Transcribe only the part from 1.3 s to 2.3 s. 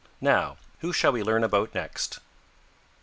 about next?"